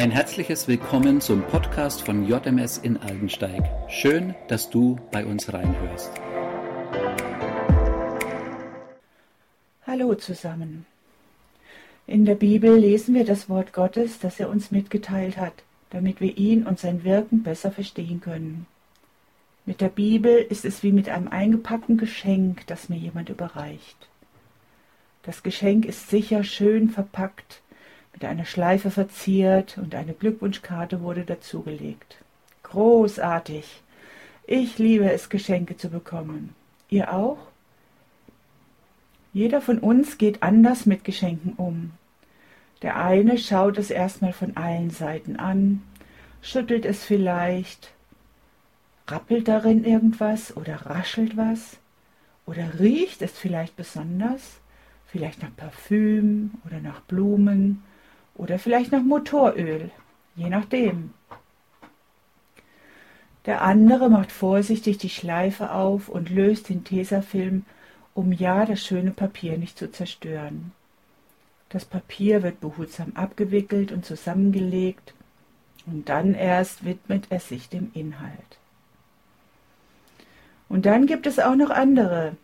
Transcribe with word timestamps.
Ein 0.00 0.12
herzliches 0.12 0.66
Willkommen 0.66 1.20
zum 1.20 1.42
Podcast 1.42 2.00
von 2.00 2.26
JMS 2.26 2.78
in 2.78 2.96
Aldensteig. 2.96 3.62
Schön, 3.90 4.34
dass 4.48 4.70
du 4.70 4.98
bei 5.12 5.26
uns 5.26 5.52
reinhörst. 5.52 6.10
Hallo 9.86 10.14
zusammen. 10.14 10.86
In 12.06 12.24
der 12.24 12.36
Bibel 12.36 12.74
lesen 12.78 13.14
wir 13.14 13.26
das 13.26 13.50
Wort 13.50 13.74
Gottes, 13.74 14.18
das 14.18 14.40
er 14.40 14.48
uns 14.48 14.70
mitgeteilt 14.70 15.36
hat, 15.36 15.52
damit 15.90 16.22
wir 16.22 16.34
ihn 16.38 16.66
und 16.66 16.78
sein 16.78 17.04
Wirken 17.04 17.42
besser 17.42 17.70
verstehen 17.70 18.22
können. 18.22 18.66
Mit 19.66 19.82
der 19.82 19.90
Bibel 19.90 20.34
ist 20.38 20.64
es 20.64 20.82
wie 20.82 20.92
mit 20.92 21.10
einem 21.10 21.28
eingepackten 21.28 21.98
Geschenk, 21.98 22.66
das 22.68 22.88
mir 22.88 22.96
jemand 22.96 23.28
überreicht. 23.28 24.08
Das 25.24 25.42
Geschenk 25.42 25.84
ist 25.84 26.08
sicher 26.08 26.42
schön 26.42 26.88
verpackt, 26.88 27.60
mit 28.20 28.28
einer 28.28 28.44
Schleife 28.44 28.90
verziert 28.90 29.78
und 29.78 29.94
eine 29.94 30.12
Glückwunschkarte 30.12 31.00
wurde 31.00 31.24
dazugelegt. 31.24 32.18
Großartig. 32.64 33.82
Ich 34.46 34.78
liebe 34.78 35.10
es, 35.10 35.30
Geschenke 35.30 35.78
zu 35.78 35.88
bekommen. 35.88 36.54
Ihr 36.90 37.14
auch? 37.14 37.38
Jeder 39.32 39.62
von 39.62 39.78
uns 39.78 40.18
geht 40.18 40.42
anders 40.42 40.84
mit 40.84 41.02
Geschenken 41.04 41.54
um. 41.54 41.92
Der 42.82 42.96
eine 42.96 43.38
schaut 43.38 43.78
es 43.78 43.90
erstmal 43.90 44.34
von 44.34 44.54
allen 44.56 44.90
Seiten 44.90 45.36
an, 45.36 45.82
schüttelt 46.42 46.84
es 46.84 47.02
vielleicht, 47.02 47.92
rappelt 49.08 49.48
darin 49.48 49.84
irgendwas 49.84 50.54
oder 50.56 50.74
raschelt 50.86 51.38
was 51.38 51.78
oder 52.44 52.80
riecht 52.80 53.22
es 53.22 53.32
vielleicht 53.32 53.76
besonders, 53.76 54.58
vielleicht 55.06 55.42
nach 55.42 55.56
Parfüm 55.56 56.52
oder 56.66 56.80
nach 56.80 57.00
Blumen 57.02 57.82
oder 58.40 58.58
vielleicht 58.58 58.90
nach 58.90 59.02
Motoröl, 59.02 59.90
je 60.34 60.48
nachdem. 60.48 61.12
Der 63.44 63.60
andere 63.60 64.08
macht 64.08 64.32
vorsichtig 64.32 64.96
die 64.96 65.10
Schleife 65.10 65.72
auf 65.72 66.08
und 66.08 66.30
löst 66.30 66.70
den 66.70 66.82
Tesafilm, 66.82 67.66
um 68.14 68.32
ja 68.32 68.64
das 68.64 68.82
schöne 68.82 69.10
Papier 69.10 69.58
nicht 69.58 69.76
zu 69.76 69.92
zerstören. 69.92 70.72
Das 71.68 71.84
Papier 71.84 72.42
wird 72.42 72.60
behutsam 72.60 73.12
abgewickelt 73.14 73.92
und 73.92 74.06
zusammengelegt 74.06 75.12
und 75.84 76.08
dann 76.08 76.32
erst 76.34 76.84
widmet 76.84 77.26
er 77.28 77.40
sich 77.40 77.68
dem 77.68 77.90
Inhalt. 77.92 78.58
Und 80.70 80.86
dann 80.86 81.06
gibt 81.06 81.26
es 81.26 81.38
auch 81.38 81.56
noch 81.56 81.70
andere, 81.70 82.36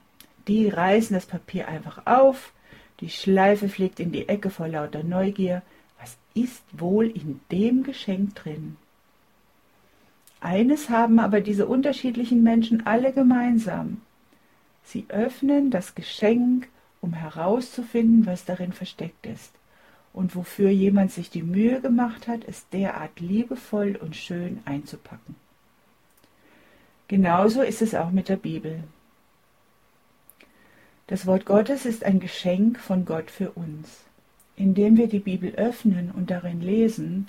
die 0.46 0.68
reißen 0.68 1.14
das 1.14 1.24
Papier 1.24 1.68
einfach 1.68 2.06
auf, 2.06 2.52
die 3.00 3.10
Schleife 3.10 3.70
fliegt 3.70 3.98
in 3.98 4.12
die 4.12 4.28
Ecke 4.28 4.50
vor 4.50 4.68
lauter 4.68 5.02
Neugier, 5.02 5.62
was 6.00 6.16
ist 6.34 6.62
wohl 6.72 7.06
in 7.06 7.40
dem 7.50 7.82
Geschenk 7.82 8.34
drin? 8.34 8.76
Eines 10.40 10.90
haben 10.90 11.18
aber 11.18 11.40
diese 11.40 11.66
unterschiedlichen 11.66 12.42
Menschen 12.42 12.86
alle 12.86 13.12
gemeinsam. 13.12 14.02
Sie 14.84 15.06
öffnen 15.08 15.70
das 15.70 15.94
Geschenk, 15.94 16.68
um 17.00 17.12
herauszufinden, 17.12 18.26
was 18.26 18.44
darin 18.44 18.72
versteckt 18.72 19.26
ist 19.26 19.52
und 20.12 20.34
wofür 20.34 20.70
jemand 20.70 21.12
sich 21.12 21.30
die 21.30 21.42
Mühe 21.42 21.80
gemacht 21.80 22.26
hat, 22.26 22.40
es 22.46 22.68
derart 22.70 23.20
liebevoll 23.20 23.96
und 23.96 24.16
schön 24.16 24.60
einzupacken. 24.64 25.36
Genauso 27.08 27.60
ist 27.62 27.82
es 27.82 27.94
auch 27.94 28.10
mit 28.10 28.28
der 28.28 28.36
Bibel. 28.36 28.82
Das 31.06 31.26
Wort 31.26 31.44
Gottes 31.44 31.86
ist 31.86 32.02
ein 32.02 32.18
Geschenk 32.18 32.80
von 32.80 33.04
Gott 33.04 33.30
für 33.30 33.50
uns. 33.50 34.04
Indem 34.56 34.96
wir 34.96 35.08
die 35.08 35.20
Bibel 35.20 35.54
öffnen 35.54 36.10
und 36.10 36.30
darin 36.30 36.60
lesen, 36.60 37.28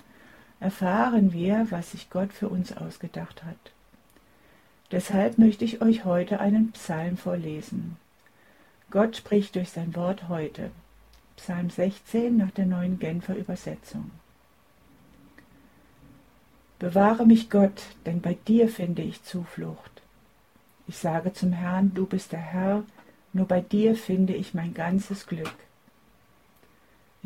erfahren 0.60 1.34
wir, 1.34 1.68
was 1.70 1.92
sich 1.92 2.10
Gott 2.10 2.34
für 2.34 2.50
uns 2.50 2.76
ausgedacht 2.76 3.44
hat. 3.44 3.58
Deshalb 4.92 5.38
möchte 5.38 5.66
ich 5.66 5.82
euch 5.82 6.06
heute 6.06 6.40
einen 6.40 6.72
Psalm 6.72 7.18
vorlesen. 7.18 7.98
Gott 8.90 9.18
spricht 9.18 9.56
durch 9.56 9.70
sein 9.70 9.96
Wort 9.96 10.30
heute. 10.30 10.72
Psalm 11.36 11.70
16 11.70 12.38
nach 12.38 12.52
der 12.52 12.66
neuen 12.66 12.98
Genfer 12.98 13.36
Übersetzung. 13.36 14.12
Bewahre 16.80 17.26
mich 17.26 17.50
Gott, 17.50 17.84
denn 18.06 18.22
bei 18.22 18.38
dir 18.48 18.70
finde 18.70 19.02
ich 19.02 19.24
Zuflucht. 19.24 20.02
Ich 20.88 20.98
sage 20.98 21.34
zum 21.34 21.52
Herrn, 21.52 21.92
du 21.94 22.06
bist 22.06 22.32
der 22.32 22.40
Herr, 22.40 22.84
nur 23.34 23.46
bei 23.46 23.60
dir 23.60 23.96
finde 23.96 24.34
ich 24.34 24.54
mein 24.54 24.74
ganzes 24.74 25.28
Glück. 25.28 25.54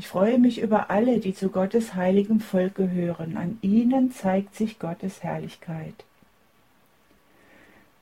Ich 0.02 0.08
freue 0.08 0.40
mich 0.40 0.60
über 0.60 0.90
alle, 0.90 1.20
die 1.20 1.36
zu 1.36 1.50
Gottes 1.50 1.94
heiligem 1.94 2.40
Volk 2.40 2.74
gehören. 2.74 3.38
An 3.38 3.60
ihnen 3.62 4.12
zeigt 4.12 4.56
sich 4.56 4.80
Gottes 4.80 5.22
Herrlichkeit. 5.22 5.94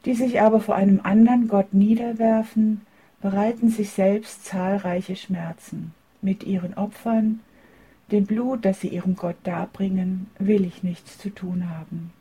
Die 0.06 0.14
sich 0.14 0.40
aber 0.40 0.62
vor 0.62 0.76
einem 0.76 1.02
anderen 1.04 1.50
Gott 1.50 1.74
niederwerfen, 1.74 2.88
bereiten 3.22 3.70
sich 3.70 3.90
selbst 3.90 4.46
zahlreiche 4.46 5.18
Schmerzen. 5.18 5.94
Mit 6.22 6.46
ihren 6.46 6.74
Opfern, 6.76 7.42
dem 8.14 8.26
Blut, 8.26 8.64
das 8.64 8.80
sie 8.80 8.88
ihrem 8.88 9.18
Gott 9.18 9.36
darbringen, 9.44 10.28
will 10.40 10.64
ich 10.64 10.84
nichts 10.84 11.18
zu 11.18 11.30
tun 11.30 11.70
haben. 11.70 12.14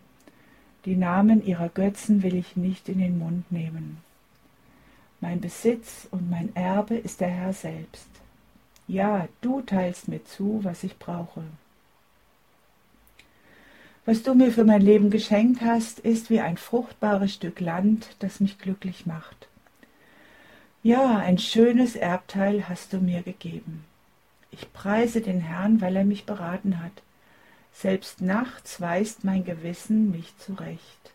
Die 0.87 0.97
Namen 0.97 1.47
ihrer 1.47 1.69
Götzen 1.69 2.25
will 2.25 2.35
ich 2.35 2.57
nicht 2.57 2.89
in 2.89 2.99
den 2.99 3.21
Mund 3.21 3.53
nehmen. 3.53 3.99
Mein 5.21 5.41
Besitz 5.41 6.09
und 6.11 6.29
mein 6.29 6.57
Erbe 6.57 6.97
ist 6.97 7.21
der 7.21 7.29
Herr 7.29 7.53
selbst. 7.53 8.09
Ja, 8.89 9.29
du 9.43 9.61
teilst 9.61 10.09
mir 10.09 10.25
zu, 10.25 10.61
was 10.65 10.83
ich 10.83 10.99
brauche. 10.99 11.45
Was 14.07 14.23
du 14.23 14.35
mir 14.35 14.51
für 14.51 14.65
mein 14.65 14.81
Leben 14.81 15.11
geschenkt 15.11 15.61
hast, 15.61 15.99
ist 15.99 16.31
wie 16.31 16.41
ein 16.41 16.57
fruchtbares 16.57 17.35
Stück 17.35 17.61
Land, 17.61 18.17
das 18.21 18.41
mich 18.41 18.59
glücklich 18.59 19.05
macht. 19.05 19.49
Ja, 20.83 21.19
ein 21.19 21.37
schönes 21.37 21.97
Erbteil 21.97 22.67
hast 22.71 22.95
du 22.95 22.99
mir 22.99 23.21
gegeben. 23.21 23.85
Ich 24.51 24.73
preise 24.73 25.21
den 25.21 25.41
Herrn, 25.41 25.83
weil 25.83 25.95
er 25.95 26.05
mich 26.05 26.25
beraten 26.25 26.83
hat. 26.83 27.03
Selbst 27.75 28.23
nachts 28.23 28.81
weist 28.81 29.23
mein 29.23 29.45
Gewissen 29.45 30.11
mich 30.11 30.33
zurecht. 30.39 31.13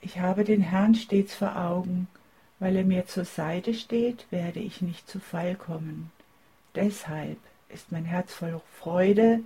Ich 0.00 0.18
habe 0.18 0.42
den 0.42 0.60
Herrn 0.60 0.96
stets 0.96 1.34
vor 1.34 1.56
Augen, 1.56 2.08
weil 2.60 2.76
er 2.76 2.84
mir 2.84 3.06
zur 3.06 3.24
Seite 3.24 3.74
steht, 3.74 4.26
werde 4.30 4.60
ich 4.60 4.82
nicht 4.82 5.08
zu 5.08 5.20
Fall 5.20 5.54
kommen. 5.54 6.10
Deshalb 6.74 7.38
ist 7.68 7.92
mein 7.92 8.04
Herz 8.04 8.32
voll 8.32 8.60
Freude 8.78 9.40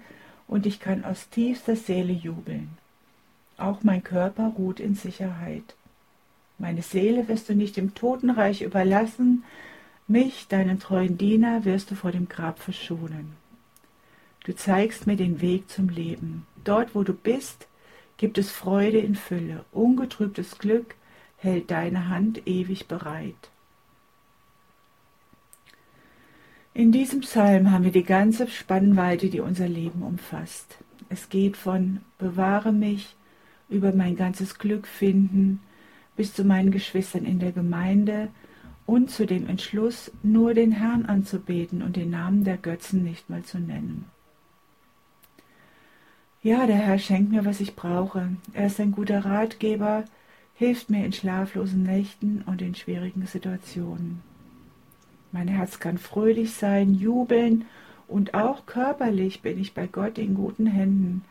und 0.46 0.66
ich 0.66 0.80
kann 0.80 1.04
aus 1.04 1.28
tiefster 1.30 1.76
Seele 1.76 2.12
jubeln. 2.12 2.78
Auch 3.56 3.82
mein 3.82 4.02
Körper 4.02 4.52
ruht 4.58 4.80
in 4.80 4.94
Sicherheit. 4.94 5.74
Meine 6.58 6.82
Seele 6.82 7.28
wirst 7.28 7.48
du 7.48 7.54
nicht 7.54 7.78
im 7.78 7.94
Totenreich 7.94 8.62
überlassen, 8.62 9.44
mich, 10.08 10.48
deinen 10.48 10.78
treuen 10.78 11.16
Diener, 11.16 11.64
wirst 11.64 11.90
du 11.90 11.94
vor 11.94 12.12
dem 12.12 12.28
Grab 12.28 12.58
verschonen. 12.58 13.32
Du 14.44 14.54
zeigst 14.54 15.06
mir 15.06 15.16
den 15.16 15.40
Weg 15.40 15.70
zum 15.70 15.88
Leben. 15.88 16.46
Dort, 16.64 16.94
wo 16.94 17.04
du 17.04 17.12
bist, 17.12 17.66
gibt 18.16 18.38
es 18.38 18.50
Freude 18.50 18.98
in 18.98 19.14
Fülle, 19.14 19.64
ungetrübtes 19.72 20.58
Glück, 20.58 20.94
hält 21.42 21.70
deine 21.70 22.08
Hand 22.08 22.46
ewig 22.46 22.86
bereit. 22.86 23.50
In 26.74 26.92
diesem 26.92 27.20
Psalm 27.20 27.70
haben 27.70 27.84
wir 27.84 27.92
die 27.92 28.04
ganze 28.04 28.48
Spannweite, 28.48 29.28
die 29.28 29.40
unser 29.40 29.68
Leben 29.68 30.02
umfasst. 30.02 30.78
Es 31.10 31.28
geht 31.28 31.56
von 31.56 32.00
bewahre 32.18 32.72
mich 32.72 33.14
über 33.68 33.92
mein 33.92 34.16
ganzes 34.16 34.58
Glück 34.58 34.86
finden 34.86 35.60
bis 36.16 36.34
zu 36.34 36.44
meinen 36.44 36.70
Geschwistern 36.70 37.24
in 37.24 37.38
der 37.38 37.52
Gemeinde 37.52 38.28
und 38.86 39.10
zu 39.10 39.26
dem 39.26 39.48
Entschluss, 39.48 40.10
nur 40.22 40.54
den 40.54 40.72
Herrn 40.72 41.06
anzubeten 41.06 41.82
und 41.82 41.96
den 41.96 42.10
Namen 42.10 42.44
der 42.44 42.56
Götzen 42.56 43.02
nicht 43.02 43.30
mal 43.30 43.42
zu 43.42 43.58
nennen. 43.58 44.06
Ja, 46.42 46.66
der 46.66 46.76
Herr 46.76 46.98
schenkt 46.98 47.30
mir, 47.30 47.44
was 47.44 47.60
ich 47.60 47.76
brauche. 47.76 48.36
Er 48.52 48.66
ist 48.66 48.80
ein 48.80 48.92
guter 48.92 49.24
Ratgeber, 49.24 50.04
hilft 50.54 50.90
mir 50.90 51.04
in 51.04 51.12
schlaflosen 51.12 51.82
Nächten 51.82 52.42
und 52.46 52.62
in 52.62 52.74
schwierigen 52.74 53.26
Situationen. 53.26 54.22
Mein 55.32 55.48
Herz 55.48 55.80
kann 55.80 55.98
fröhlich 55.98 56.52
sein, 56.52 56.94
jubeln 56.94 57.64
und 58.06 58.34
auch 58.34 58.66
körperlich 58.66 59.40
bin 59.40 59.58
ich 59.58 59.72
bei 59.72 59.86
Gott 59.86 60.18
in 60.18 60.34
guten 60.34 60.66
Händen. 60.66 61.24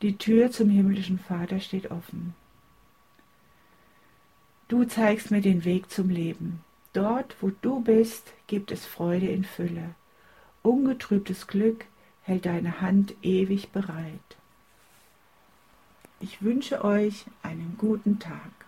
Die 0.00 0.16
Tür 0.16 0.50
zum 0.50 0.70
himmlischen 0.70 1.18
Vater 1.18 1.60
steht 1.60 1.90
offen. 1.90 2.34
Du 4.68 4.84
zeigst 4.84 5.30
mir 5.30 5.42
den 5.42 5.64
Weg 5.66 5.90
zum 5.90 6.08
Leben. 6.08 6.64
Dort, 6.94 7.36
wo 7.40 7.50
du 7.60 7.80
bist, 7.80 8.32
gibt 8.46 8.70
es 8.70 8.86
Freude 8.86 9.26
in 9.26 9.44
Fülle. 9.44 9.94
Ungetrübtes 10.62 11.46
Glück 11.46 11.84
hält 12.22 12.46
deine 12.46 12.80
Hand 12.80 13.14
ewig 13.22 13.70
bereit. 13.70 14.36
Ich 16.20 16.40
wünsche 16.40 16.84
euch 16.84 17.26
einen 17.42 17.74
guten 17.76 18.18
Tag. 18.18 18.61